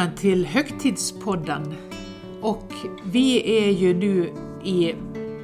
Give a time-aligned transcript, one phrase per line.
[0.00, 1.74] Välkommen till Högtidspodden.
[2.40, 2.72] Och
[3.04, 4.32] vi är ju nu
[4.64, 4.94] i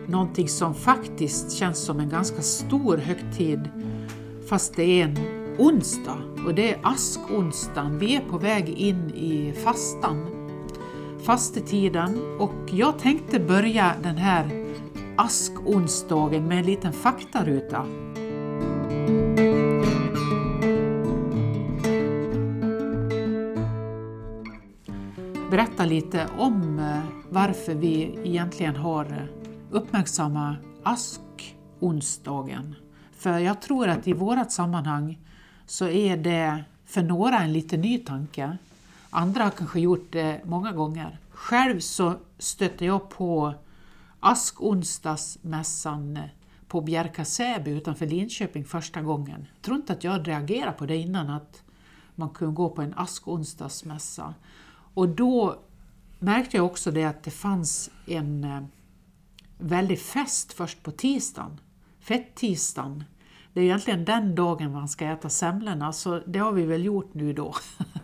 [0.06, 3.60] någonting som faktiskt känns som en ganska stor högtid
[4.48, 5.18] fast det är en
[5.58, 7.98] onsdag och det är askonsdagen.
[7.98, 10.26] Vi är på väg in i fastan,
[11.22, 14.66] fastetiden och jag tänkte börja den här
[15.16, 17.86] askonsdagen med en liten faktaruta.
[25.56, 29.22] Berätta lite om eh, varför vi egentligen har eh,
[29.70, 32.74] uppmärksammat askonsdagen.
[33.12, 35.18] För jag tror att i vårt sammanhang
[35.66, 38.58] så är det för några en lite ny tanke.
[39.10, 41.18] Andra har kanske gjort det många gånger.
[41.30, 43.54] Själv så stötte jag på
[44.20, 46.24] askonsdagsmässan eh,
[46.68, 49.46] på Bjärka Säby utanför Linköping första gången.
[49.54, 51.62] Jag tror inte att jag reagerade på det innan att
[52.14, 54.34] man kunde gå på en askonsdagsmässa.
[54.96, 55.58] Och då
[56.18, 58.62] märkte jag också det att det fanns en eh,
[59.58, 61.60] väldig fest först på tisdagen,
[62.00, 63.04] fettisdagen.
[63.52, 67.14] Det är egentligen den dagen man ska äta semlorna, så det har vi väl gjort
[67.14, 67.54] nu då.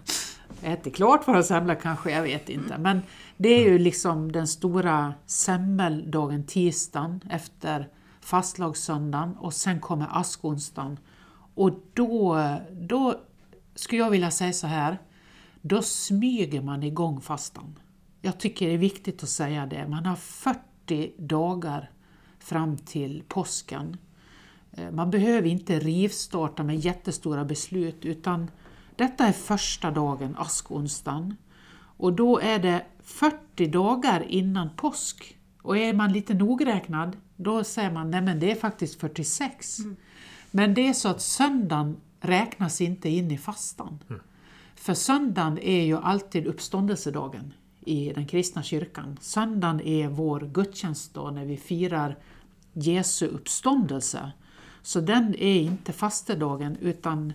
[0.62, 2.78] Ätit klart våra semlor kanske, jag vet inte.
[2.78, 3.02] Men
[3.36, 7.88] det är ju liksom den stora semmeldagen, tisdagen efter
[8.20, 10.98] fastlagssöndagen och sen kommer askonsdagen.
[11.54, 12.38] Och då,
[12.70, 13.14] då
[13.74, 14.98] skulle jag vilja säga så här,
[15.62, 17.78] då smyger man igång fastan.
[18.20, 19.88] Jag tycker det är viktigt att säga det.
[19.88, 21.90] Man har 40 dagar
[22.38, 23.96] fram till påsken.
[24.72, 28.50] Eh, man behöver inte rivstarta med jättestora beslut utan
[28.96, 31.36] detta är första dagen, askonsdagen.
[31.96, 35.38] Och då är det 40 dagar innan påsk.
[35.62, 39.78] Och är man lite nogräknad, då säger man nej det är faktiskt 46.
[39.78, 39.96] Mm.
[40.50, 43.98] Men det är så att söndagen räknas inte in i fastan.
[44.08, 44.22] Mm.
[44.82, 49.18] För söndagen är ju alltid uppståndelsedagen i den kristna kyrkan.
[49.20, 52.18] Söndagen är vår gudstjänstdag när vi firar
[52.72, 54.32] Jesu uppståndelse.
[54.82, 57.32] Så den är inte fastedagen utan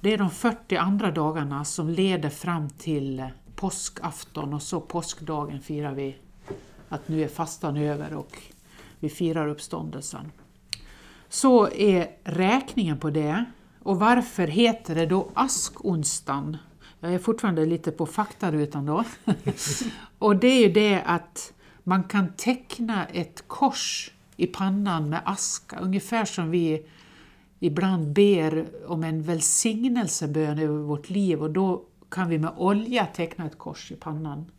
[0.00, 5.94] det är de 40 andra dagarna som leder fram till påskafton och så påskdagen firar
[5.94, 6.16] vi
[6.88, 8.42] att nu är fastan över och
[9.00, 10.32] vi firar uppståndelsen.
[11.28, 13.44] Så är räkningen på det.
[13.82, 16.56] Och varför heter det då askonsdagen?
[17.00, 19.04] Jag är fortfarande lite på faktarutan då.
[20.18, 21.52] och det är ju det att
[21.84, 26.86] man kan teckna ett kors i pannan med aska, ungefär som vi
[27.58, 33.46] ibland ber om en välsignelsebön över vårt liv och då kan vi med olja teckna
[33.46, 34.50] ett kors i pannan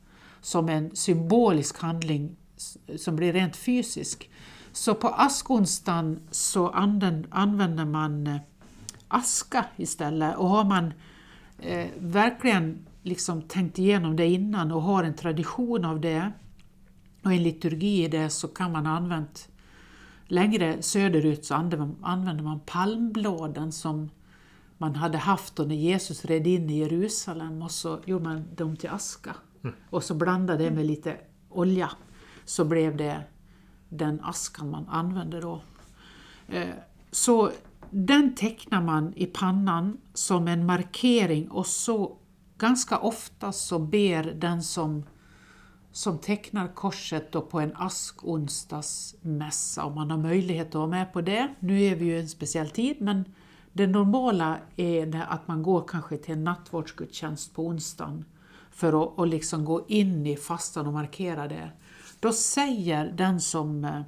[0.42, 2.36] som en symbolisk handling
[2.98, 4.30] som blir rent fysisk.
[4.72, 8.40] Så på askonsdagen så använder man
[9.08, 10.94] aska istället och har man
[11.62, 16.32] eh, verkligen liksom tänkt igenom det innan och har en tradition av det
[17.24, 19.50] och en liturgi i det så kan man använt
[20.26, 21.56] längre söderut så
[22.02, 24.10] använder man palmbladen som
[24.78, 28.76] man hade haft då när Jesus red in i Jerusalem och så gjorde man dem
[28.76, 29.36] till aska.
[29.64, 29.76] Mm.
[29.90, 31.18] Och så blandade det med lite
[31.50, 31.92] olja
[32.46, 33.24] så blev det
[33.90, 35.62] den askan man använde då.
[36.48, 36.70] Eh,
[37.12, 37.52] så
[37.90, 42.18] den tecknar man i pannan som en markering och så
[42.58, 45.06] ganska ofta så ber den som,
[45.92, 51.22] som tecknar korset då på en askonsdagsmässa om man har möjlighet att vara med på
[51.22, 51.56] det.
[51.60, 53.26] Nu är vi ju i en speciell tid men
[53.74, 58.26] det normala är att man går kanske till en nattvardsgudstjänst på onsdagen
[58.72, 61.72] för att och liksom gå in i fastan och markera det.
[62.20, 64.02] Då säger den som Eh,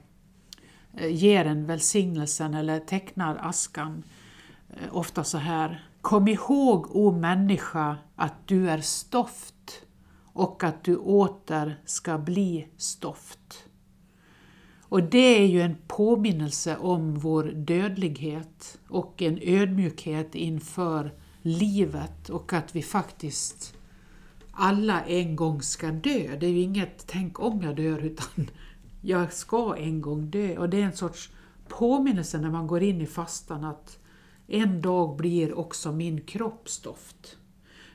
[0.97, 4.03] Eh, ger en välsignelsen eller tecknar askan
[4.69, 5.85] eh, ofta så här.
[6.02, 9.85] Kom ihåg, o människa, att du är stoft
[10.34, 13.66] och att du åter ska bli stoft.
[14.81, 22.53] Och det är ju en påminnelse om vår dödlighet och en ödmjukhet inför livet och
[22.53, 23.73] att vi faktiskt
[24.52, 26.37] alla en gång ska dö.
[26.40, 28.49] Det är ju inget tänk om jag dör utan
[29.02, 30.58] jag ska en gång dö.
[30.58, 31.32] Och det är en sorts
[31.68, 34.00] påminnelse när man går in i fastan att
[34.48, 37.38] en dag blir också min kropp stoft.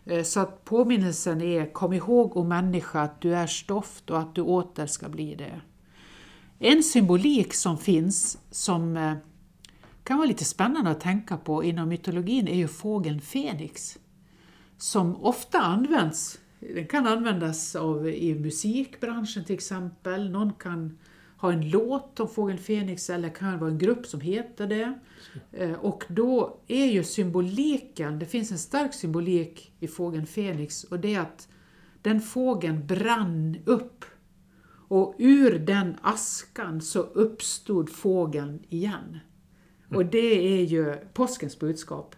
[0.05, 4.35] Eh, så att påminnelsen är, kom ihåg o människa att du är stoft och att
[4.35, 5.61] du åter ska bli det.
[6.59, 9.15] En symbolik som finns som eh,
[10.05, 13.99] kan vara lite spännande att tänka på inom mytologin är ju fågeln Fenix.
[14.79, 16.39] Som ofta används
[16.75, 20.31] den kan användas av, i musikbranschen till exempel.
[20.31, 20.99] Någon kan
[21.37, 24.99] ha en låt om Fågel Fenix eller kan vara en grupp som heter det.
[25.53, 31.01] Eh, och då är ju symboliken, det finns en stark symbolik i Fågeln Fenix och
[31.01, 31.49] det är att
[32.03, 34.05] den fågeln brann upp
[34.89, 39.19] och ur den askan så uppstod fågeln igen.
[39.95, 42.17] Och det är ju påskens budskap.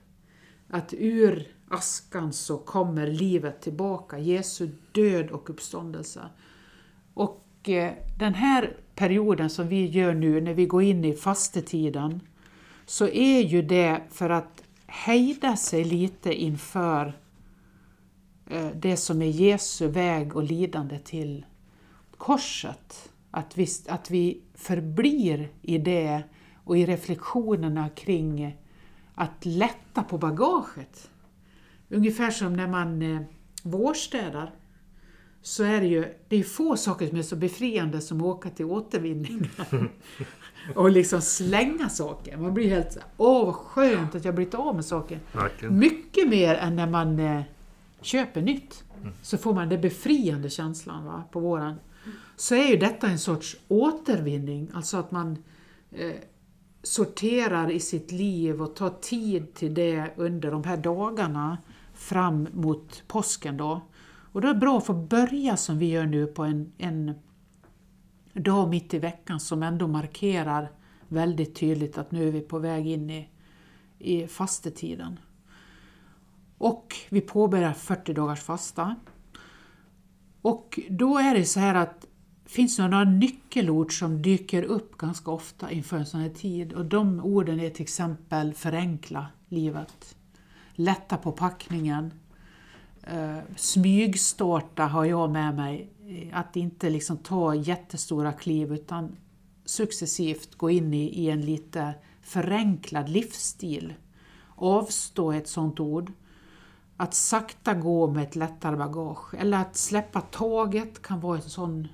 [0.69, 6.29] Att ur askan så kommer livet tillbaka, Jesu död och uppståndelse.
[7.15, 12.21] Och eh, den här perioden som vi gör nu när vi går in i fastetiden
[12.87, 17.19] så är ju det för att hejda sig lite inför
[18.47, 21.47] eh, det som är Jesu väg och lidande till
[22.17, 23.11] korset.
[23.31, 26.23] Att vi, att vi förblir i det
[26.65, 28.57] och i reflektionerna kring
[29.15, 31.11] att lätta på bagaget.
[31.89, 33.23] Ungefär som när man eh,
[33.63, 34.55] vårstädar
[35.43, 38.51] så är det ju det är få saker som är så befriande som att åka
[38.51, 39.51] till återvinning
[40.75, 42.37] och liksom slänga saker.
[42.37, 45.21] Man blir helt så åh vad skönt att jag blivit av med saker.
[45.33, 45.79] Verkligen.
[45.79, 47.43] Mycket mer än när man eh,
[48.01, 48.85] köper nytt.
[49.23, 51.75] Så får man den befriande känslan va, på våren.
[52.37, 55.43] Så är ju detta en sorts återvinning, alltså att man
[55.93, 56.13] eh,
[56.83, 61.59] sorterar i sitt liv och tar tid till det under de här dagarna
[61.99, 63.81] fram mot påsken då.
[64.33, 67.15] Och då är det bra att få börja som vi gör nu på en, en
[68.33, 70.71] dag mitt i veckan som ändå markerar
[71.09, 73.29] väldigt tydligt att nu är vi på väg in i,
[73.99, 75.19] i fastetiden.
[76.59, 78.97] Och vi påbörjar 40 dagars fasta.
[80.43, 82.07] Och då är det så här att
[82.45, 86.73] finns det några nyckelord som dyker upp ganska ofta inför en sån här tid.
[86.73, 90.17] Och de orden är till exempel förenkla livet,
[90.79, 92.13] lätta på packningen,
[93.03, 95.91] eh, uh, smygstarta har jag med mig.
[96.33, 99.17] Att inte liksom ta jättestora kliv utan
[99.65, 103.95] successivt gå in i, i en lite förenklad livsstil.
[104.57, 106.13] Avstå ett sånt ord.
[106.97, 111.89] Att sakta gå med ett lättare bagage eller att släppa taget kan vara en sån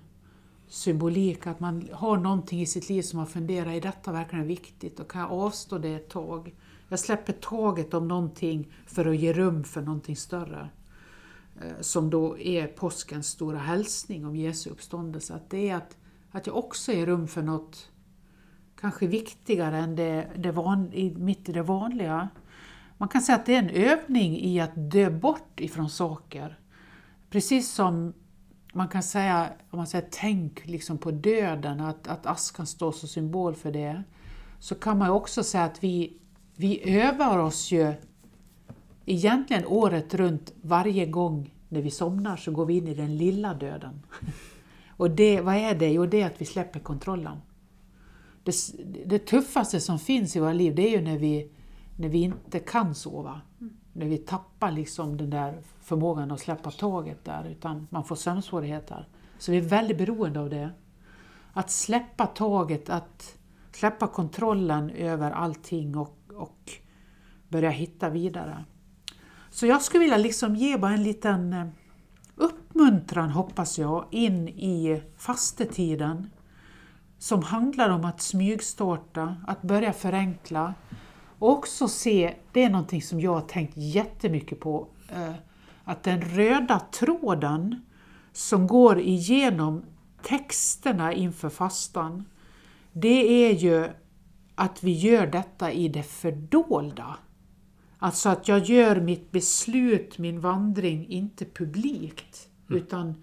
[0.69, 5.01] symbolik, att man har någonting i sitt liv som man funderar, är detta verkligen viktigt
[5.01, 6.55] och kan jag avstå det ett tag?
[6.89, 10.69] Jag släpper taget om någonting för att ge rum för någonting större.
[11.63, 15.35] Eh, som då är påskens stora hälsning om Jesu uppståndelse.
[15.35, 15.97] Att det är att,
[16.31, 17.91] att jag också ger rum för något
[18.81, 22.29] kanske viktigare än det, det van, mitt i det vanliga.
[22.99, 26.59] Man kan säga att det är en övning i att dö bort ifrån saker.
[27.31, 28.13] Precis som
[28.73, 33.09] man kan säga, om man säger tänk liksom på döden, att, att askan står som
[33.09, 34.03] symbol för det,
[34.59, 36.19] så kan man också säga att vi,
[36.57, 37.95] vi övar oss ju
[39.07, 43.55] egentligen året runt varje gång när vi somnar så går vi in i den lilla
[43.55, 44.03] döden.
[44.97, 45.93] Och det, vad är det?
[45.93, 47.37] Jo, det är att vi släpper kontrollen.
[48.43, 48.55] Det,
[49.07, 51.51] det tuffaste som finns i våra liv, det är ju när vi,
[51.97, 53.41] när vi inte kan sova.
[53.93, 59.09] När vi tappar liksom den där förmågan att släppa taget där, utan man får sömnsvårigheter.
[59.39, 60.71] Så vi är väldigt beroende av det.
[61.53, 63.39] Att släppa taget, att
[63.73, 66.73] släppa kontrollen över allting och, och
[67.49, 68.65] börja hitta vidare.
[69.51, 71.67] Så jag skulle vilja liksom ge bara en liten eh,
[72.37, 76.31] uppmuntran, hoppas jag, in i fastetiden
[77.19, 80.75] som handlar om att smygstarta, att börja förenkla
[81.39, 85.35] och också se, det är någonting som jag har tänkt jättemycket på, eh,
[85.85, 87.85] att den röda tråden
[88.33, 89.85] som går igenom
[90.23, 92.25] texterna inför fastan,
[92.93, 93.89] det är ju
[94.55, 97.17] att vi gör detta i det fördolda.
[97.99, 102.83] Alltså att jag gör mitt beslut, min vandring, inte publikt, mm.
[102.83, 103.15] utan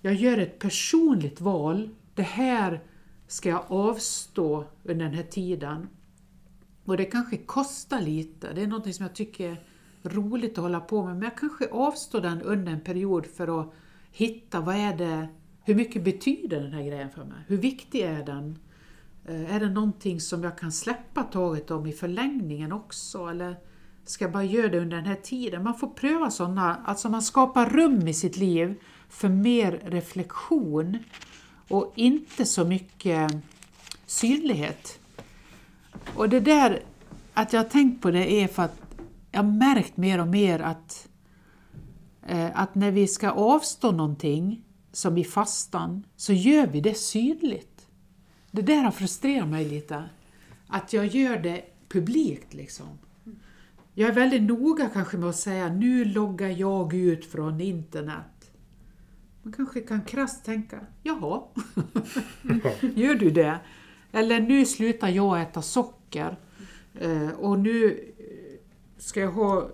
[0.00, 1.90] jag gör ett personligt val.
[2.14, 2.82] Det här
[3.26, 5.88] ska jag avstå under den här tiden.
[6.84, 9.58] Och det kanske kostar lite, det är något som jag tycker är
[10.02, 13.72] roligt att hålla på med, men jag kanske avstår den under en period för att
[14.10, 15.28] hitta vad är det,
[15.64, 17.38] hur mycket betyder den här grejen för mig?
[17.46, 18.58] Hur viktig är den?
[19.24, 23.26] Eh, är det någonting som jag kan släppa taget om i förlängningen också?
[23.26, 23.56] Eller
[24.04, 25.62] ska jag bara göra det under den här tiden?
[25.62, 28.74] Man får pröva sådana, alltså man skapar rum i sitt liv
[29.08, 30.98] för mer reflektion
[31.68, 33.32] och inte så mycket
[34.06, 34.98] synlighet.
[36.16, 36.82] Och det där,
[37.34, 38.80] att jag har tänkt på det är för att
[39.30, 41.08] jag har märkt mer och mer att,
[42.26, 47.73] eh, att när vi ska avstå någonting, som i fastan, så gör vi det synligt.
[48.54, 50.04] Det där har frustrerat mig lite.
[50.66, 52.86] Att jag gör det publikt liksom.
[53.94, 58.52] Jag är väldigt noga kanske med att säga nu loggar jag ut från internet.
[59.42, 61.42] Man kanske kan krasst tänka, jaha,
[62.80, 63.58] gör du det?
[64.12, 66.36] Eller nu slutar jag äta socker
[66.94, 67.86] eh, och nu
[68.18, 68.60] eh,
[68.98, 69.68] ska jag ha...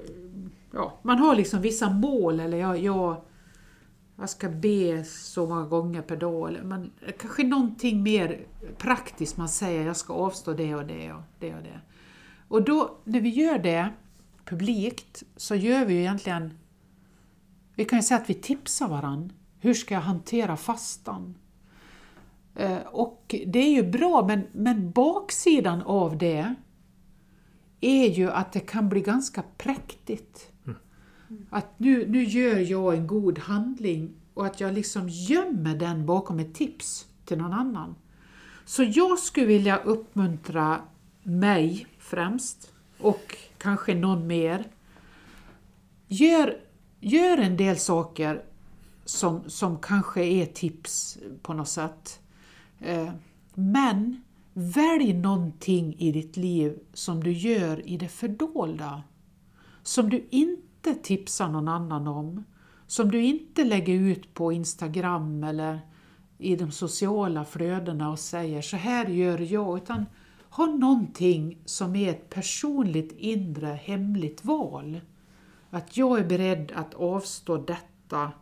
[0.73, 3.25] Ja, man har liksom vissa mål eller jag, jag
[4.21, 6.49] jag ska be så många gånger per dag.
[6.49, 8.47] Eller man, kanske någonting mer
[8.79, 11.81] praktiskt man säger, jag ska avstå det och det och det och det.
[12.49, 13.89] Och då, när vi gör det
[14.45, 16.59] publikt, så gör vi ju egentligen,
[17.75, 19.35] vi kan ju säga att vi tipsar varandra.
[19.61, 21.39] Hur ska jag hantera fastan?
[22.55, 26.55] Eh, och det är ju bra, men, men baksidan av det
[27.81, 30.50] är ju att det kan bli ganska präktigt.
[31.31, 31.47] Mm.
[31.51, 36.39] Att nu, nu gör jag en god handling och att jag liksom gömmer den bakom
[36.39, 37.95] ett tips till någon annan.
[38.65, 40.81] Så jag skulle vilja uppmuntra
[41.23, 44.65] mig främst och kanske någon mer.
[46.09, 46.61] Gör,
[47.01, 48.43] gör en del saker
[49.05, 52.21] som, som kanske är tips på något sätt.
[52.79, 53.13] Eh,
[53.55, 54.23] men
[54.53, 59.03] välj någonting i ditt liv som du gör i det fördolda.
[59.83, 60.70] Som du inte
[61.03, 62.45] tipsar någon annan om.
[62.87, 65.81] Som du inte lägger ut på Instagram eller
[66.39, 69.79] i de sociala flödena och säger så här gör jag.
[69.79, 70.07] Utan
[70.51, 75.01] ha någonting som är ett personligt inre hemligt val.
[75.71, 78.33] Att jag är beredd att avstå detta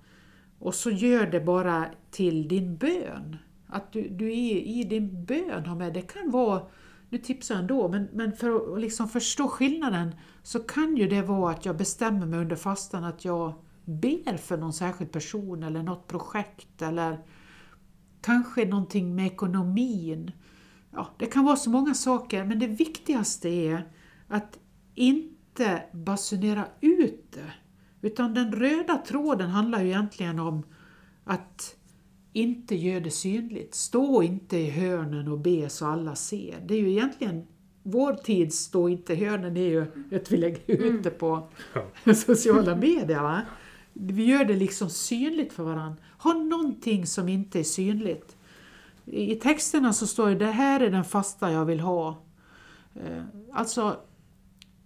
[0.59, 3.37] och så gör det bara till din bön.
[3.66, 6.62] Att du, du är i din bön har med, det kan vara,
[7.11, 11.23] nu tipsar jag ändå, men, men för att liksom förstå skillnaden så kan ju det
[11.23, 15.83] vara att jag bestämmer mig under fastan att jag ber för någon särskild person eller
[15.83, 17.19] något projekt eller
[18.21, 20.33] kanske någonting med ekonomin.
[20.91, 23.93] Ja, det kan vara så många saker, men det viktigaste är
[24.29, 24.59] att
[24.95, 27.53] inte basunera ut det.
[28.00, 30.62] Utan den röda tråden handlar ju egentligen om
[31.25, 31.77] att
[32.32, 33.75] inte göra det synligt.
[33.75, 36.64] Stå inte i hörnen och be så alla ser.
[36.66, 37.47] Det är ju egentligen
[37.82, 39.82] vår tids stå inte i hörnen är ju
[40.16, 41.02] att vi lägger ut mm.
[41.02, 41.49] det på
[42.14, 43.23] sociala medier.
[43.23, 43.40] Va?
[43.92, 45.97] Vi gör det liksom synligt för varandra.
[46.18, 48.37] Ha någonting som inte är synligt.
[49.04, 52.23] I texterna så står det det här är den fasta jag vill ha.
[52.94, 53.97] Eh, alltså,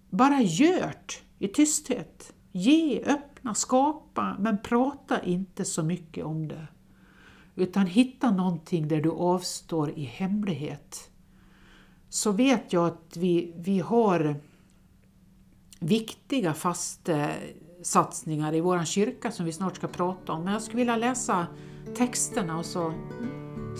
[0.09, 2.33] bara gjort i tysthet.
[2.51, 6.67] Ge, öppna, skapa, men prata inte så mycket om det.
[7.55, 11.09] Utan hitta någonting där du avstår i hemlighet.
[12.09, 14.35] Så vet jag att vi, vi har
[15.79, 16.55] viktiga
[17.83, 20.43] satsningar i vår kyrka som vi snart ska prata om.
[20.43, 21.47] Men jag skulle vilja läsa
[21.95, 22.93] texterna och så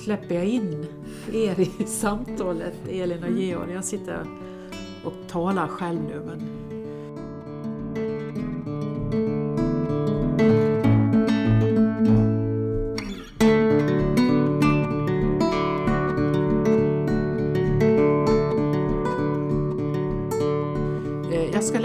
[0.03, 0.86] släpper jag in
[1.34, 3.74] er i samtalet, Elin och Georg.
[3.74, 4.27] Jag sitter
[5.06, 6.73] och talar själv nu men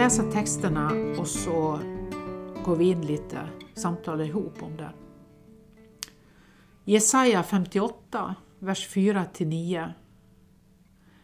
[0.09, 1.81] läsa texterna och så
[2.65, 4.91] går vi in lite, samtalar ihop om det.
[6.85, 9.93] Jesaja 58, vers 4-9.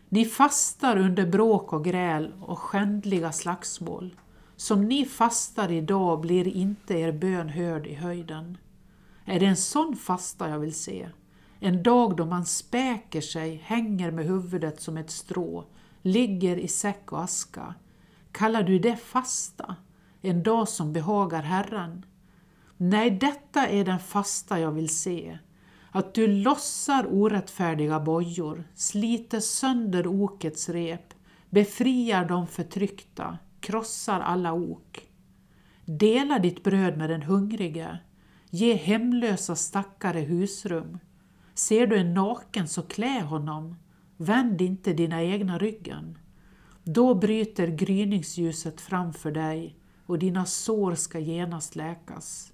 [0.08, 4.16] Ni fastar under bråk och gräl och skändliga slagsmål.
[4.56, 8.58] Som ni fastar idag blir inte er bön hörd i höjden.
[9.24, 11.08] Är det en sån fasta jag vill se?
[11.60, 15.64] En dag då man späker sig, hänger med huvudet som ett strå,
[16.02, 17.74] ligger i säck och aska,
[18.34, 19.76] Kallar du det fasta?
[20.20, 22.04] En dag som behagar Herren?
[22.76, 25.38] Nej, detta är den fasta jag vill se.
[25.90, 31.14] Att du lossar orättfärdiga bojor, sliter sönder okets rep,
[31.50, 35.00] befriar de förtryckta, krossar alla ok.
[35.84, 37.98] Dela ditt bröd med den hungrige,
[38.50, 40.98] ge hemlösa stackare husrum.
[41.54, 43.76] Ser du en naken så klä honom,
[44.16, 46.18] vänd inte dina egna ryggen.
[46.84, 52.52] Då bryter gryningsljuset framför dig och dina sår ska genast läkas.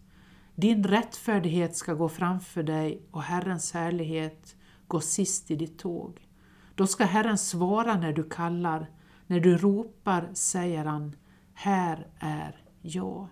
[0.54, 4.56] Din rättfärdighet ska gå framför dig och Herrens härlighet
[4.86, 6.28] gå sist i ditt tåg.
[6.74, 8.90] Då ska Herren svara när du kallar,
[9.26, 11.16] när du ropar säger han,
[11.54, 13.28] här är jag.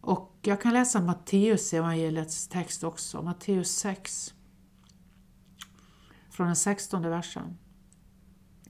[0.00, 4.34] Och jag kan läsa Matteus evangeliets text också, Matteus 6,
[6.30, 7.58] från den 16 versen.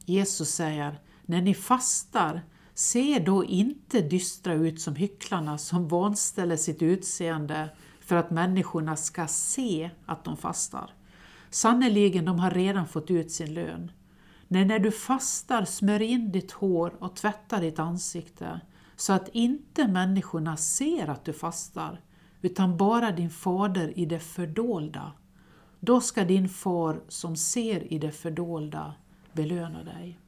[0.09, 2.43] Jesus säger, när ni fastar,
[2.75, 7.69] se då inte dystra ut som hycklarna som vanställer sitt utseende
[8.01, 10.91] för att människorna ska se att de fastar.
[11.51, 13.93] Sannerligen, de har redan fått ut sin lön.
[14.49, 18.61] Nej, när du fastar, smörj in ditt hår och tvätta ditt ansikte
[18.97, 22.01] så att inte människorna ser att du fastar,
[22.43, 25.13] utan bara din fader i det fördolda.
[25.81, 28.95] Då ska din far som ser i det fördolda
[29.33, 30.19] belöna dig.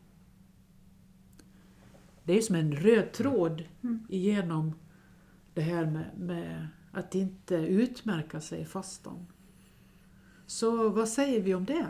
[2.25, 4.07] Det är som en röd tråd mm.
[4.09, 4.75] igenom
[5.55, 9.27] det här med, med att inte utmärka sig i fastan.
[10.47, 11.87] Så vad säger vi om det?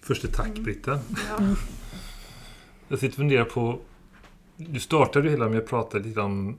[0.00, 0.64] Först ett tack Mm.
[0.64, 1.00] Britta.
[1.28, 1.56] Ja.
[2.88, 3.80] Jag sitter och funderar på...
[4.56, 6.58] Du startade ju hela med att prata lite om...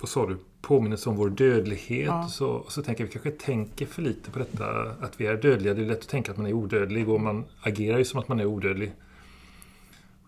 [0.00, 0.38] Vad sa du?
[0.70, 2.06] Påminnelse om vår dödlighet.
[2.06, 2.28] Ja.
[2.28, 4.66] Så, så tänker jag vi kanske tänker för lite på detta
[5.00, 5.74] att vi är dödliga.
[5.74, 8.28] Det är lätt att tänka att man är odödlig och man agerar ju som att
[8.28, 8.92] man är odödlig.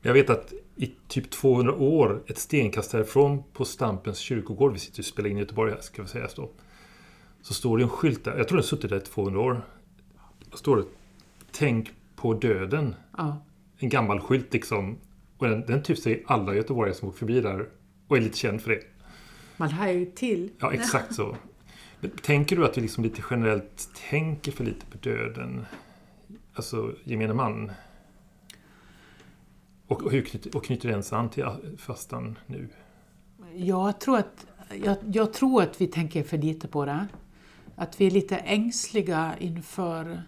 [0.03, 5.01] Jag vet att i typ 200 år, ett stenkast härifrån på Stampens kyrkogård, vi sitter
[5.01, 6.49] och spelar in i Göteborg här, ska vi säga så.
[7.43, 9.63] Så står det en skylt där, jag tror den har suttit där i 200 år.
[10.51, 10.85] Då står det
[11.53, 13.45] Tänk på döden Ja,
[13.79, 14.99] en gammal skylt liksom.
[15.39, 17.69] Och den, den typ säger alla göteborgare som åker förbi där
[18.09, 18.81] och är lite känd för det.
[19.57, 20.51] Man hajar ju till.
[20.59, 21.37] Ja, exakt så.
[22.23, 25.67] Tänker du att vi liksom lite generellt tänker för lite på döden?
[26.55, 27.73] Alltså gemene man?
[29.87, 31.45] Och, och, hur knyter, och knyter den sig an till
[31.79, 32.69] fastan nu?
[33.55, 34.47] Jag tror, att,
[34.85, 37.07] jag, jag tror att vi tänker för lite på det.
[37.77, 40.23] Att vi är lite ängsliga inför...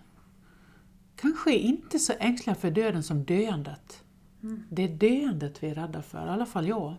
[1.16, 4.04] Kanske inte så ängsliga för döden som döendet.
[4.70, 6.94] Det är döendet vi är rädda för, i alla fall jag.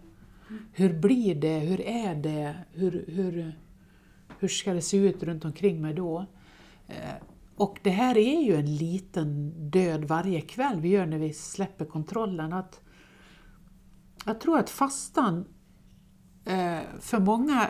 [0.74, 1.60] Hur blir det?
[1.60, 2.56] Hur är det?
[2.72, 3.60] Hur, hur,
[4.40, 6.25] hur ska det se ut runt omkring mig då?
[6.88, 7.16] Eh,
[7.56, 11.86] Och det här är ju en liten död varje kväll vi gör när vi släpper
[11.86, 12.54] kontrollen.
[12.54, 12.82] Att
[14.25, 15.46] jag tror att fastan
[16.46, 17.68] Eh, för många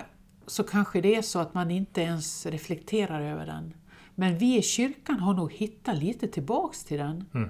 [0.47, 3.73] så kanske det är så att man inte ens reflekterar över den.
[4.15, 7.25] Men vi i kyrkan har nog hittat lite tillbaks till den.
[7.33, 7.49] Mm.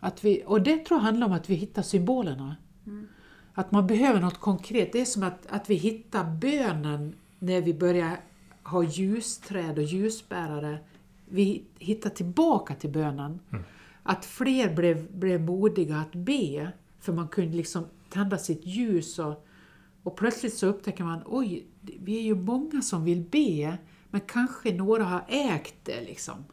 [0.00, 2.56] Att vi, och det tror jag handlar om att vi hittar symbolerna.
[3.58, 4.92] Att man behöver något konkret.
[4.92, 8.20] Det är som att, att vi hittar bönen när vi börjar
[8.62, 10.78] ha ljusträd och ljusbärare.
[11.28, 13.40] Vi hittar tillbaka till bönen.
[14.02, 16.72] Att fler blev, blev modiga att be.
[17.00, 19.44] För man kunde liksom tända sitt ljus och
[20.02, 23.78] och plötsligt så upptäcker man, oj, vi är ju många som vill be,
[24.10, 26.44] men kanske några har ägt det liksom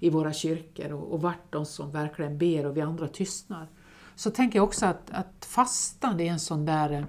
[0.00, 3.68] i våra kyrkor och, och varit de som verkligen ber och vi andra tystnar.
[4.14, 7.04] Så tänker jag också att, att fastan är en sån där eh,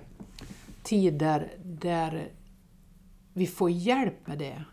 [0.84, 2.32] tid där, där
[3.34, 4.64] vi får hjälp med det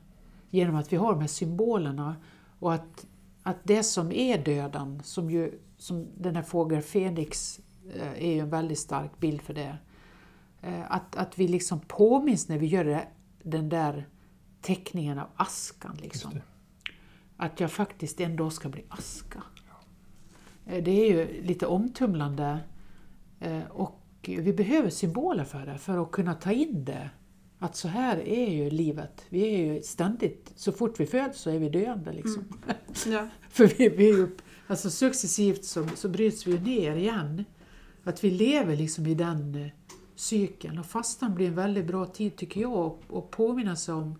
[0.50, 2.16] genom att vi har de här symbolerna
[2.58, 3.06] och att,
[3.42, 7.60] att det som är döden, som, ju, som den här fågeln Fenix
[7.94, 9.78] eh, är ju en väldigt stark bild för det,
[10.62, 13.08] Eh, Att, att vi liksom påminns när vi gör det,
[13.42, 14.08] den där
[14.60, 15.98] teckningen av askan.
[16.02, 16.40] Liksom.
[17.36, 19.42] Att jag faktiskt en dag ska bli aska.
[20.70, 22.58] Eh, Det är ju lite omtumlande
[23.40, 27.10] eh, och vi behöver symboler för det, för att kunna ta in det.
[27.58, 29.24] Att så här är ju livet.
[29.28, 32.12] Vi är ju ständigt, så fort vi föds så är vi döende.
[32.12, 32.44] Liksom.
[33.06, 33.28] Ja.
[33.50, 34.28] För vi, vi är ju,
[34.66, 37.44] alltså successivt så, så bryts vi ner igen.
[38.04, 39.66] Att vi lever liksom i den eh,
[40.14, 40.78] cykeln.
[40.78, 44.14] Och fastan blir en väldigt bra tid tycker jag att- påminna sig om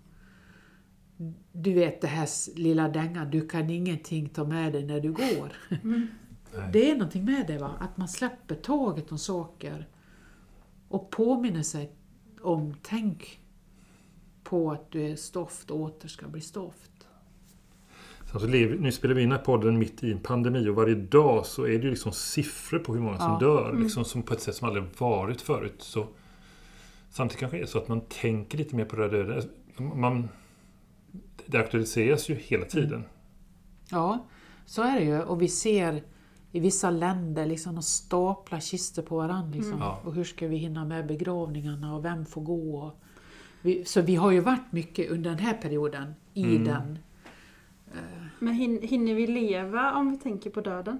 [1.52, 5.52] du vet det här lilla dängan, du kan ingenting ta med dig när du går.
[6.56, 6.68] Nej.
[6.72, 7.70] Det är någonting med det, va?
[7.80, 9.88] att man släpper taget om saker
[10.88, 11.92] och påminner sig
[12.42, 13.40] om, tänk
[14.44, 16.90] på att du är stoft och åter ska bli stoft.
[18.30, 20.74] Sen så lever, nu spelar vi in den här podden mitt i en pandemi och
[20.74, 23.38] varje dag så är det ju liksom siffror på hur många som Ja.
[23.38, 23.76] dör.
[23.82, 25.74] Liksom som på ett sätt som aldrig varit förut.
[25.78, 26.06] Så,
[27.10, 29.42] samtidigt kanske det är så att man tänker lite mer på det där.
[29.94, 30.28] Man,
[31.46, 33.04] det aktualiseras ju hela tiden.
[33.90, 34.26] Ja,
[34.66, 35.22] så är det ju.
[35.22, 36.02] Och vi ser
[36.52, 39.56] i vissa länder liksom de staplar kistor på varandra.
[39.58, 39.78] Liksom.
[39.78, 40.00] Ja.
[40.04, 42.76] Och hur ska vi hinna med begravningarna och vem får gå?
[42.82, 43.00] Och
[43.62, 46.64] vi, så vi har ju varit mycket under den här perioden i Mm.
[46.64, 46.98] den.
[48.38, 50.98] Men hin- hinner vi leva om vi tänker på döden?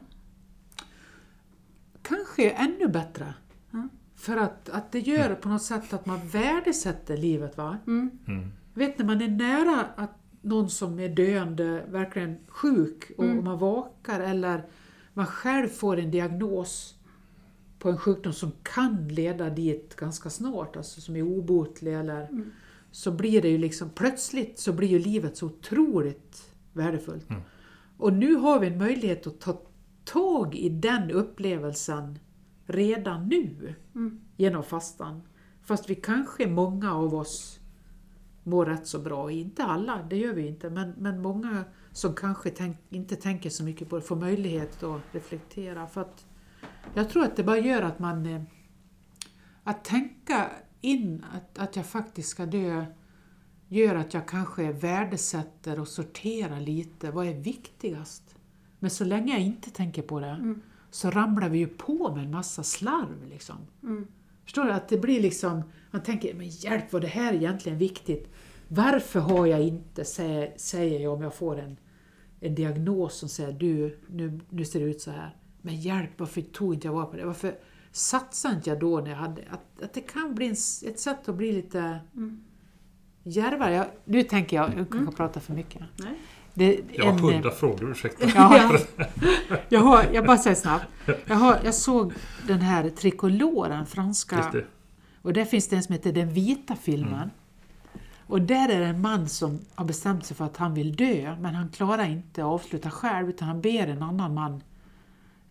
[2.03, 3.35] Kanske ännu bättre.
[3.71, 3.89] Ja.
[4.17, 7.57] För att, att det gör på något sätt att man värdesätter livet.
[7.57, 7.79] va?
[7.87, 8.11] Mm.
[8.27, 8.49] Mm.
[8.75, 10.11] vet när man är nära att
[10.43, 13.45] någon som är döende, verkligen sjuk, och Mm.
[13.45, 14.65] man vakar eller
[15.21, 16.95] man själv får en diagnos
[17.79, 22.51] på en sjukdom som kan leda dit ganska snart, alltså som är obotlig eller Mm.
[22.91, 27.31] så blir det ju liksom plötsligt så blir ju livet så otroligt värdefullt.
[27.31, 27.43] Mm.
[27.99, 29.63] Och nu har vi en möjlighet att ta
[30.05, 32.19] tag i den upplevelsen
[32.67, 34.21] redan nu Mm.
[34.37, 35.23] genom fastan.
[35.63, 37.61] Fast vi kanske, många av oss,
[38.45, 39.31] mår rätt så bra.
[39.31, 43.65] Inte alla, det gör vi inte, men, men många som kanske tänk, inte tänker så
[43.65, 45.87] mycket på det får möjlighet att reflektera.
[45.87, 46.27] För att
[46.95, 48.27] jag tror att det bara gör att man...
[48.27, 48.43] eh,
[49.65, 50.51] Att tänka
[50.81, 52.85] in att, att jag faktiskt ska dö
[53.69, 57.11] gör att jag kanske värdesätter och sorterar lite.
[57.11, 58.35] Vad är viktigast?
[58.79, 60.61] Men så länge jag inte tänker på det Mm.
[60.91, 63.27] så ramlar vi ju på med en massa slarv.
[63.29, 63.57] Liksom.
[63.83, 64.07] Mm.
[64.45, 64.71] Förstår du?
[64.73, 68.33] Att det blir liksom, man tänker, men hjälp vad det här är egentligen viktigt.
[68.73, 71.77] Varför har jag inte, säger, säger jag om jag får en,
[72.41, 75.37] en diagnos som säger du, nu, nu ser det ut så här.
[75.63, 77.25] Men hjälp, varför tog inte jag vara på det?
[77.25, 77.55] Varför
[77.93, 79.43] satsade inte jag då när jag hade...
[79.51, 80.53] Att, att det kan bli en,
[80.91, 82.41] ett sätt att bli lite Mm.
[83.23, 83.75] djärvare.
[83.75, 85.15] Jag, nu tänker jag, jag kanske Mm.
[85.15, 85.83] pratar för mycket.
[85.97, 86.15] Nej.
[86.55, 88.27] Det, Jag har en, hundra frågor, ursäkta.
[88.35, 88.79] Ja,
[89.69, 90.85] jag, har, jag bara säger snabbt.
[91.27, 92.13] Jag, har, jag såg
[92.47, 94.65] den här Tricoloren, Just franska, det.
[95.23, 97.31] och där finns det en som heter Den vita filmen.
[98.31, 101.37] Och där är det en man som har bestämt sig för att han vill dö,
[101.41, 104.63] men han klarar inte att avsluta själv, utan han ber en annan man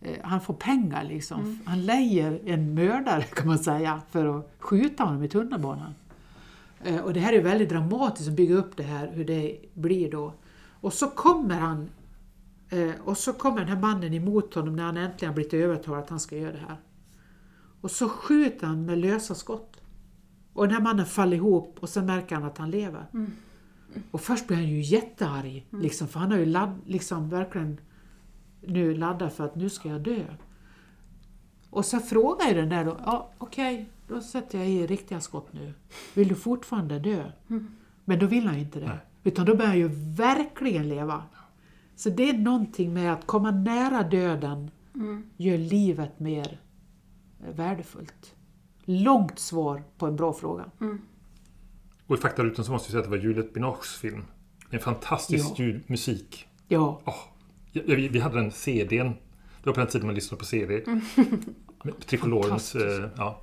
[0.00, 1.60] eh, han får pengar liksom.
[1.64, 5.94] Han lejer en mördare kan man säga för att skjuta honom i tunnelbanan.
[6.84, 10.10] Eh, Och det här är väldigt dramatiskt att bygga upp det här, hur det blir
[10.10, 10.32] då.
[10.80, 11.88] Och så kommer han
[12.70, 16.10] eh, och så kommer den här mannen emot honom när han äntligen blivit övertalad att
[16.10, 16.76] han ska göra det här.
[17.80, 19.79] Och så skjuter han med lösa skott.
[20.52, 23.06] Och den här mannen faller ihop och sen märker han att han lever.
[24.10, 27.80] Och först blir han ju jättearg, liksom, för han har ju ladd, liksom, verkligen
[28.60, 30.24] nu laddat för att nu ska jag dö.
[31.70, 35.52] Och så frågar ju den där då, ja okej, då sätter jag i riktiga skott
[35.52, 35.74] nu.
[36.14, 37.32] Vill du fortfarande dö?
[38.04, 38.86] Men då vill han ju inte det.
[38.86, 38.98] Nej.
[39.24, 41.22] Utan då börjar han ju verkligen leva.
[41.96, 45.30] Så det är någonting med att komma nära döden Mm.
[45.36, 46.60] gör livet mer
[47.54, 48.34] värdefullt.
[48.92, 50.64] Långt svar på en bra fråga.
[50.80, 51.00] Mm.
[52.06, 54.24] Och i faktarutan så måste jag säga att det var Juliette Binoches film.
[54.70, 55.64] En fantastisk Ja.
[55.64, 56.46] ljud, musik.
[56.68, 57.14] Ja, ja,
[57.72, 59.08] vi, vi hade den CDn.
[59.62, 60.84] Det var på den tiden man lyssnade på CD.
[62.06, 62.74] Tricolorens...
[62.74, 62.86] Mm.
[62.86, 63.04] Fantastiskt.
[63.04, 63.40] Eh, ja.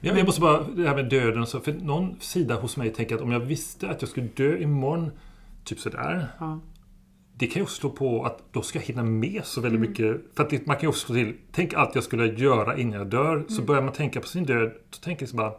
[0.00, 1.60] Jag, jag måste bara, det här med döden och så.
[1.60, 5.10] För någon sida hos mig tänker att om jag visste att jag skulle dö imorgon,
[5.64, 6.28] typ sådär.
[6.38, 6.60] ja.
[7.38, 10.20] Det kan ju också slå på att då ska jag hinna med så väldigt mycket.
[10.36, 12.98] För att det, man kan ju också slå till, tänk allt jag skulle göra innan
[12.98, 13.44] jag dör.
[13.48, 15.52] Så börjar man tänka på sin död, så tänker jag så bara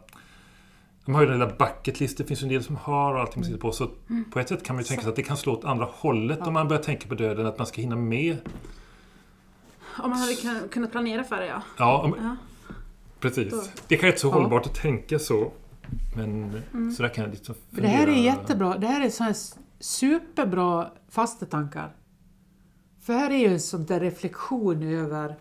[1.04, 3.20] de har ju den lilla bucket list, det finns ju en del som har och
[3.20, 3.72] allting man sitter på.
[3.72, 3.90] Så
[4.32, 6.40] på ett sätt kan man ju tänka sig att det kan slå åt andra hållet
[6.46, 8.36] om man börjar tänka på döden, att man ska hinna med.
[10.02, 11.62] Om man hade kun- kunnat planera för det ja.
[11.78, 12.36] Ja, om, Ja.
[13.20, 13.50] precis.
[13.52, 13.62] Då.
[13.88, 14.32] Det kan ju inte så Ja.
[14.32, 15.52] hållbart att tänka så.
[16.16, 16.62] Men
[16.96, 18.24] så där kan jag liksom För det här är fundera.
[18.24, 18.78] jättebra.
[18.78, 19.34] Det här är så här
[19.78, 21.96] superbra fasta tankar.
[23.00, 25.36] För här är ju en sån där reflektion över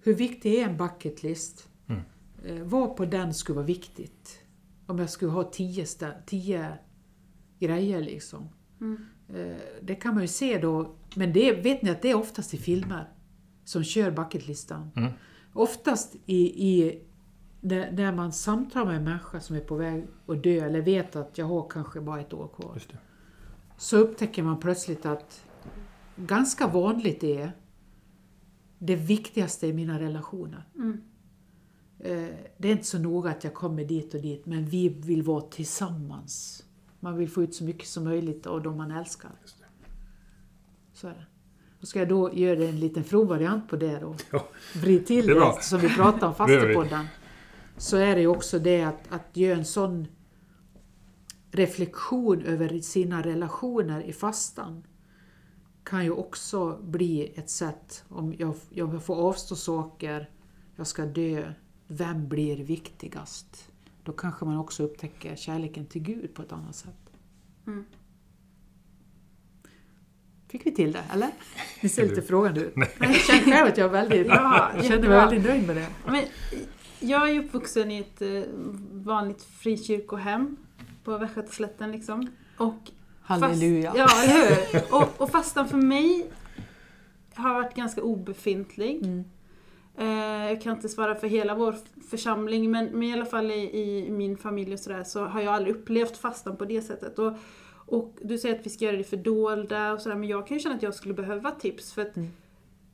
[0.00, 1.68] hur viktig är en bucket list?
[1.88, 2.02] Mm.
[2.44, 4.40] Eh, vad på den skulle vara viktigt?
[4.86, 5.86] Om jag skulle ha tio,
[6.26, 6.78] tio
[7.58, 8.48] grejer liksom.
[8.80, 9.06] Mm.
[9.34, 12.54] Eh, det kan man ju se då, men det vet ni att det är oftast
[12.54, 13.08] i filmer
[13.64, 14.90] som kör bucketlistan.
[14.96, 15.12] Mm.
[15.52, 17.02] Oftast i, i
[17.60, 21.16] när, när man samtalar med en människa som är på väg att dö eller vet
[21.16, 22.82] att jag har kanske bara ett år kvar.
[23.82, 25.44] Så upptäcker man plötsligt att
[26.16, 27.52] ganska vanligt är
[28.78, 30.68] det viktigaste i mina relationer.
[30.74, 31.00] Mm.
[31.98, 35.22] Eh, Det är inte så noga att jag kommer dit och dit, men vi vill
[35.22, 36.64] vara tillsammans.
[37.00, 39.30] Man vill få ut så mycket som möjligt av de man älskar.
[40.92, 41.26] Så är det.
[41.80, 44.16] Och ska jag då göra en liten provvariant på det då?
[44.32, 44.48] Ja.
[44.74, 47.06] Vrid till Det det, som vi pratar om fastepodden.
[47.76, 50.06] Så är det ju också det att, att göra en sån
[51.52, 54.84] reflektion över sina relationer i fastan
[55.84, 60.30] kan ju också bli ett sätt, om jag, jag får avstå saker,
[60.76, 61.52] jag ska dö,
[61.86, 63.72] vem blir viktigast?
[64.04, 67.12] Då kanske man också upptäcker kärleken till Gud på ett annat sätt.
[67.66, 67.84] Mm.
[70.48, 71.30] Fick vi till det, eller?
[71.80, 72.74] Ni ser lite frågande ut.
[73.00, 75.88] Jag känner själv att jag är väldigt, Ja, jag känner mig väldigt nöjd med det.
[76.06, 76.24] Men
[77.00, 78.42] jag är ju uppvuxen i ett eh,
[78.92, 80.56] vanligt frikyrkohem
[81.04, 82.26] på Västgötaslätten liksom.
[82.58, 82.90] Och
[83.22, 83.92] Halleluja.
[83.92, 84.82] Fast, ja, eller hur?
[84.94, 86.30] Och, och fastan för mig
[87.34, 89.04] har varit ganska obefintlig.
[89.04, 89.24] Mm.
[89.98, 91.74] Eh, jag kan inte svara för hela vår
[92.10, 95.54] församling men, men i alla fall i, i min familj och sådär så har jag
[95.54, 97.18] aldrig upplevt fastan på det sättet.
[97.18, 97.32] Och,
[97.86, 100.60] och du säger att vi ska göra det fördolda och sådär men jag kan ju
[100.62, 102.30] känna att jag skulle behöva tips för att Mm.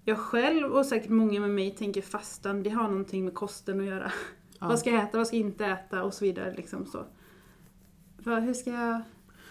[0.05, 3.87] jag själv och säkert många med mig tänker fastan det har någonting med kosten att
[3.87, 4.13] göra.
[4.61, 4.69] Ja.
[4.69, 6.55] Vad ska jag äta, vad ska jag inte äta och så vidare.
[6.57, 7.05] Liksom så.
[8.25, 9.01] Vad, hur ska jag,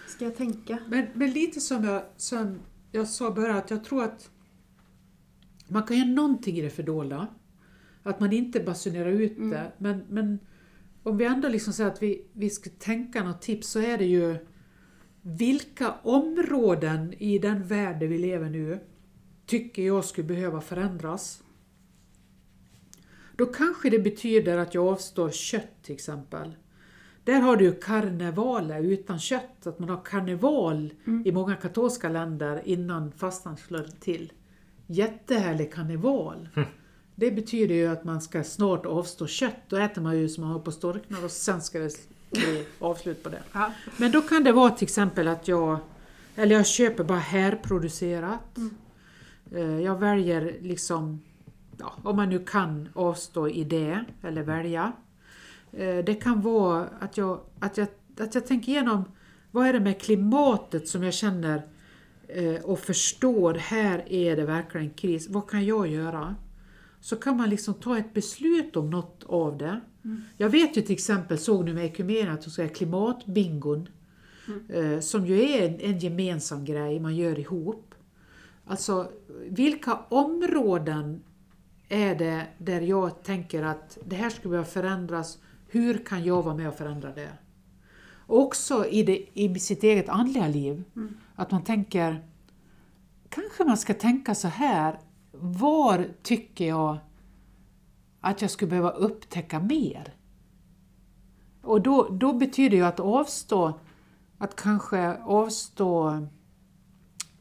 [0.07, 0.79] ska jag tänka?
[0.87, 2.59] Men, men lite som jag, som
[2.91, 4.29] jag sa början, att jag tror att
[5.67, 7.27] man kan göra någonting i det fördolda.
[8.03, 9.49] Att man inte basunerar ut Mm.
[9.49, 9.71] det.
[9.77, 10.39] Men, men
[11.03, 14.05] om vi ändå liksom säger att vi, vi ska tänka något tips så är det
[14.05, 14.37] ju
[15.21, 18.79] vilka områden i den värld vi lever nu
[19.45, 21.43] tycker jag skulle behöva förändras.
[23.35, 26.55] Då kanske det betyder att jag avstår kött till exempel.
[27.27, 30.89] Där har du ju karnevaler utan kött, att man har karneval
[31.25, 34.31] i många katolska länder innan fastan slår till.
[34.87, 36.49] Jättehärlig karneval.
[37.15, 39.55] Det betyder ju att man ska snart avstå kött.
[39.67, 43.23] Då äter man ju som man har på storknar och sen ska det bli avslut
[43.23, 43.43] på det.
[43.53, 43.71] Ja.
[43.97, 45.77] Men då kan det vara till exempel att jag,
[46.35, 48.57] eller jag köper bara härproducerat.
[49.51, 51.21] Eh, Jag väljer liksom,
[51.77, 54.91] ja, om man nu kan avstå i det, eller välja.
[55.73, 57.87] Eh, Det kan vara att jag, att jag,
[58.19, 59.03] att jag tänker igenom,
[59.51, 61.67] vad är det med klimatet som jag känner
[62.27, 66.35] eh, och förstår, här är det verkligen kris, vad kan jag göra?
[67.01, 69.81] Så kan man liksom ta ett beslut om något av det.
[70.37, 73.89] Jag vet ju till exempel, såg nu med ha klimatbingon.
[74.69, 77.95] Eh, som ju är en, en gemensam grej man gör ihop.
[78.65, 79.11] Alltså,
[79.49, 81.23] vilka områden
[81.89, 86.55] är det där jag tänker att det här skulle behöva förändras, hur kan jag vara
[86.55, 87.31] med och förändra det?
[88.27, 90.83] Också i, det, i sitt eget andliga liv.
[91.35, 92.25] Att man tänker,
[93.29, 94.99] kanske man ska tänka så här,
[95.31, 96.97] var tycker jag
[98.21, 100.13] att jag skulle behöva upptäcka mer?
[101.61, 103.79] Och då, då betyder ju att avstå,
[104.37, 106.09] att kanske avstå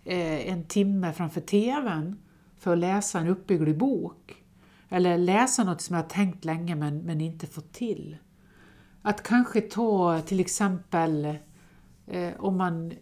[0.05, 2.17] eh, en timme framför TVn
[2.59, 4.46] för att läsa en uppbygglig bok.
[4.89, 8.17] Eller läsa något som jag har tänkt länge men, men inte fått till.
[9.03, 11.39] Att kanske ta till exempel
[12.07, 12.93] eh, om man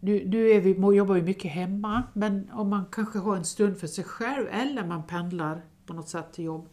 [0.00, 3.78] nu, nu är vi, jobbar vi mycket hemma, men om man kanske har en stund
[3.78, 6.68] för sig själv eller man pendlar på något sätt till jobb,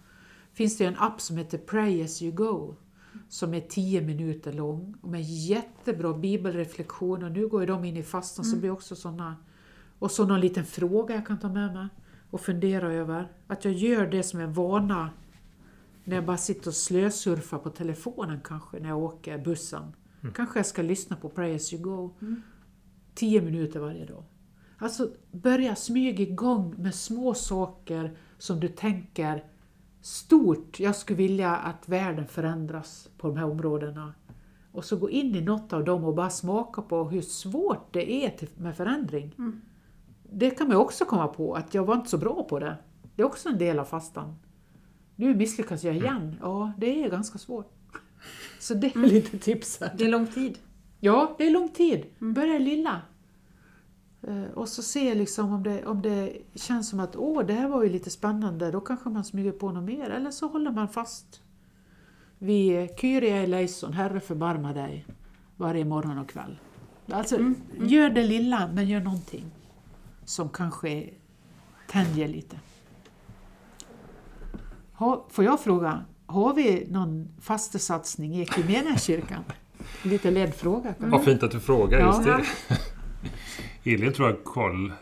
[0.53, 2.75] finns det en app som heter Pray as you go,
[3.29, 7.29] som är 10 minuter lång och med jättebra bibelreflektioner.
[7.29, 9.35] Nu går ju de in i fastan så det blir också sådana.
[9.99, 11.87] Och så någon liten fråga jag kan ta med mig
[12.31, 13.31] och fundera över.
[13.47, 15.09] Att jag gör det som en vana
[16.03, 19.83] när jag bara sitter och slösurfar på telefonen kanske när jag åker bussen.
[20.35, 22.15] Kanske jag ska lyssna på Pray as you go.
[23.15, 24.23] 10 minuter varje dag.
[24.77, 29.43] Alltså börja smyga igång med små saker som du tänker
[30.01, 30.79] stort.
[30.79, 34.13] Jag skulle vilja att världen förändras på de här områdena.
[34.71, 38.25] Och så gå in i något av dem och bara smaka på hur svårt det
[38.25, 39.35] är med förändring.
[40.31, 42.77] Det kan man också komma på, att jag var inte så bra på det.
[43.15, 44.35] Det är också en del av fastan.
[45.15, 46.35] Nu misslyckas jag igen.
[46.41, 47.73] Ja, det är ganska svårt.
[48.59, 49.91] Så det är lite tipset.
[49.97, 50.57] Det är lång tid.
[50.99, 52.05] Ja, det är lång tid.
[52.19, 53.01] Börja i lilla.
[54.27, 57.67] Eh, Och så se liksom om det, om det känns som att åh, det här
[57.67, 60.09] var ju lite spännande, då kanske man smyger på något mer.
[60.09, 61.41] Eller så håller man fast
[62.37, 65.05] vid Kyrie eleison, Herre förbarma dig,
[65.55, 66.59] varje morgon och kväll.
[67.11, 67.37] Alltså,
[67.81, 69.45] gör det lilla, men gör någonting
[70.27, 71.09] som kanske
[71.87, 72.59] tänjer lite.
[74.93, 79.43] Ha, får jag fråga, har vi någon fastesatsning i Equmeniakyrkan?
[80.03, 80.93] Lite ledd fråga.
[80.93, 81.05] kanske.
[81.09, 82.05] Vad fint att du frågar Ja.
[82.07, 82.45] just det.
[83.93, 84.93] Elin tror jag koll.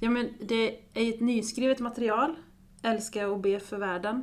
[0.00, 2.34] Ja, men det är ett nyskrivet material,
[2.82, 4.22] Älska och be för världen,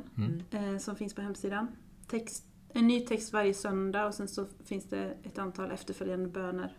[0.50, 1.68] eh, som finns på hemsidan.
[2.08, 6.76] Text, en ny text varje söndag och sen så finns det ett antal efterföljande böner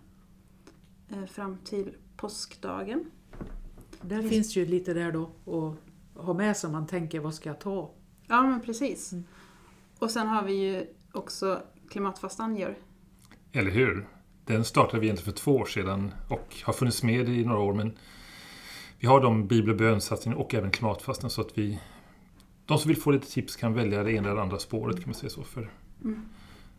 [1.10, 3.12] eh, fram till påskdagen.
[4.02, 7.50] Där finns ju lite där då att ha med sig om man tänker vad ska
[7.50, 7.92] jag ta?
[8.28, 9.14] Ja, men precis.
[10.00, 12.78] Och sen har vi ju också klimatfastan gör.
[13.52, 14.08] Eller hur?
[14.46, 17.74] Den startade vi egentligen för två år sedan och har funnits med i några år.
[17.74, 17.98] Men
[19.00, 21.80] vi har de bibel och bönsatsningen och även klimatfastan så att vi...
[22.66, 25.14] De som vill få lite tips kan välja det ena eller andra spåret kan man
[25.14, 25.72] säga så för.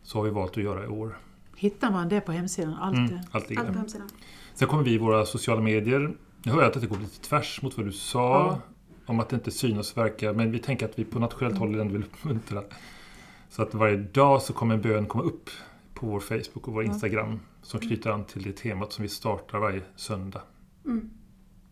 [0.03, 1.17] Så har vi valt att göra i år.
[1.55, 2.73] Hittar man det på hemsidan?
[2.73, 4.09] Allt Mm, allt Allt på hemsidan.
[4.53, 6.15] Sen kommer vi i våra sociala medier.
[6.45, 8.33] Nu hör jag att det går lite tvärs mot vad du sa.
[8.33, 8.61] Ja.
[9.05, 10.33] Om att det inte synas verka.
[10.33, 12.63] Men vi tänker att vi på nationellt håll ändå vill uppmuntra.
[13.49, 15.49] Så att varje dag så kommer en bön komma upp
[15.93, 17.39] på vår Facebook och vår Instagram.
[17.61, 20.41] Som knyter an till det temat som vi startar varje söndag.
[20.85, 21.09] Mm.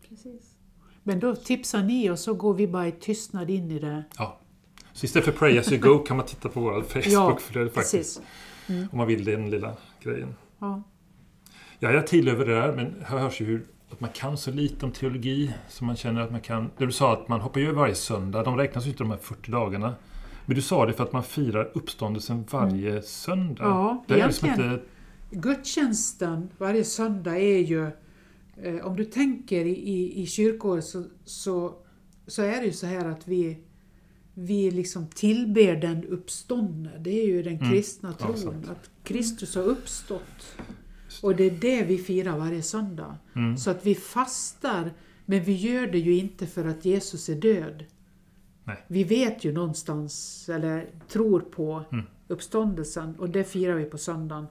[0.08, 0.54] Precis.
[1.02, 4.04] Men då tipsar ni och så går vi bara i tystnad in i det.
[4.18, 4.38] Ja.
[4.92, 8.22] Så istället för Pray as you go kan man titta på vår Facebook-flöde faktiskt.
[8.66, 8.88] precis.
[8.92, 10.34] Om man vill den lilla grejen.
[10.58, 10.82] Ja.
[11.78, 14.50] Ja, jag tillhör över det där, men här hörs ju hur att man kan så
[14.50, 16.70] lite om teologi som man känner att man kan.
[16.78, 19.18] Det du sa att man hoppar ju varje söndag, de räknas ju inte de här
[19.18, 19.94] 40 dagarna.
[20.46, 23.64] Men du sa det för att man firar uppståndelsen varje söndag.
[23.64, 24.72] Ja, det är liksom egentligen.
[24.72, 24.84] inte...
[25.30, 27.90] Gudstjänsten varje söndag är ju,
[28.62, 31.74] eh, om du tänker i, i, i kyrkor så, så,
[32.26, 33.58] så är det ju så här att vi,
[34.34, 36.90] vi liksom tillber den uppståndne.
[37.00, 37.70] Det är ju den Mm.
[37.70, 38.68] kristna Ja, tron, sant.
[38.70, 40.56] att Kristus har uppstått.
[41.22, 43.18] Och det är det vi firar varje söndag.
[43.36, 43.56] Mm.
[43.56, 44.90] Så att vi fastar,
[45.24, 47.84] men vi gör det ju inte för att Jesus är död.
[48.64, 48.84] Nej.
[48.86, 52.04] Vi vet ju någonstans, eller tror på Mm.
[52.28, 54.46] uppståndelsen och det firar vi på söndagen.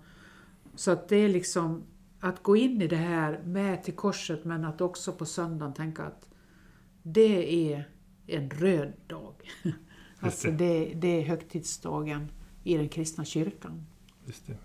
[0.75, 1.83] Så att det är liksom
[2.19, 6.03] att gå in i det här med till korset men att också på söndagen tänka
[6.03, 6.29] att
[7.03, 7.89] det är
[8.27, 9.33] en röd dag.
[10.19, 10.93] Alltså det.
[10.95, 12.31] det, är högtidsdagen
[12.63, 13.85] i den kristna kyrkan.
[14.25, 14.57] Just det.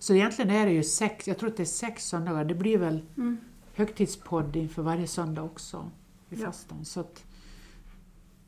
[0.00, 2.44] Så egentligen är det ju sex, jag tror att det är sex söndagar.
[2.44, 3.36] Det blir väl Mm.
[3.74, 5.90] högtidspodd inför varje söndag också
[6.30, 6.46] i Ja.
[6.46, 6.84] fastan.
[6.84, 7.24] Så att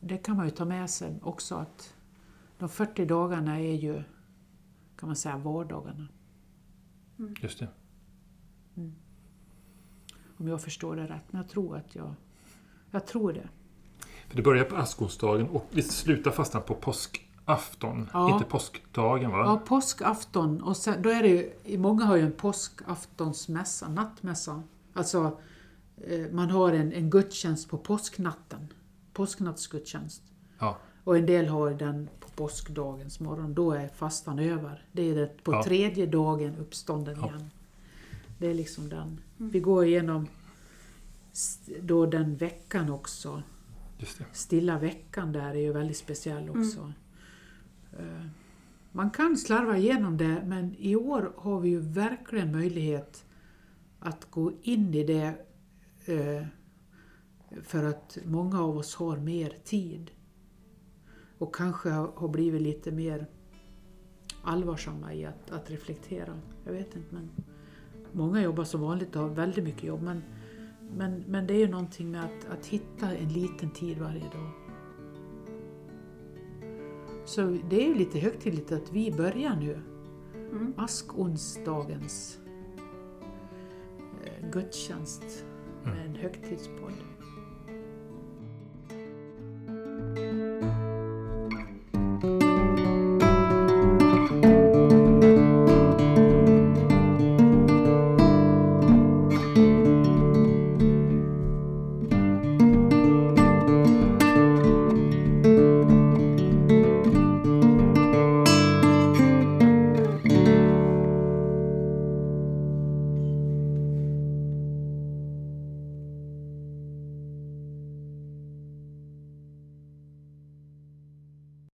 [0.00, 1.94] det kan man ju ta med sig också att
[2.58, 4.02] de 40 dagarna är ju,
[4.96, 6.08] kan man säga, vardagarna.
[7.40, 7.68] Just det.
[10.36, 11.22] Om jag förstår det rätt.
[11.32, 12.14] Men jag tror att jag,
[12.90, 13.48] jag tror det.
[14.28, 16.74] För det börjar på askonsdagen och vi slutar fastan på
[17.46, 18.08] påskafton.
[18.12, 18.32] Ja.
[18.32, 19.38] Inte påskdagen va?
[19.38, 20.62] Ja, påskafton.
[20.62, 21.28] Och sen, då är det
[21.64, 24.62] ju, många har ju en påskaftonsmässa, nattmässa.
[24.94, 25.38] Alltså,
[26.06, 28.68] eh, man har en, en gudstjänst på påsknatten.
[29.12, 30.22] Påsknattsgudstjänst.
[30.58, 30.76] Ja.
[31.04, 33.54] Och en del har den på påskdagens morgon.
[33.54, 34.84] Då är fastan över.
[34.92, 35.62] Det är det på Ja.
[35.64, 37.26] tredje dagen uppstånden Ja.
[37.28, 37.50] igen.
[38.38, 39.20] Det är liksom den.
[39.36, 40.26] Vi går igenom
[41.80, 43.42] då den veckan också.
[43.98, 44.24] Just det.
[44.32, 46.80] Stilla veckan där är ju väldigt speciell också.
[46.80, 46.90] Eh,
[47.98, 48.26] Eh,
[48.92, 53.24] man kan slarva igenom det men i år har vi ju verkligen möjlighet
[53.98, 55.34] att gå in i det
[56.04, 56.46] eh,
[57.62, 60.10] för att många av oss har mer tid.
[61.38, 63.26] Och kanske har har blivit lite mer
[64.42, 66.40] allvarsamma i att, att reflektera.
[66.64, 67.30] Jag vet inte men
[68.12, 70.22] många jobbar som vanligt och har väldigt mycket jobb men
[70.96, 74.61] men, men det är ju någonting med att, att hitta en liten tid varje dag.
[77.24, 79.78] Så det är ju lite högtidligt att vi börjar nu.
[80.34, 80.74] Mm.
[80.76, 82.38] Askonsdagens
[84.24, 85.44] eh, gudstjänst
[85.84, 86.92] med en högtidspodd.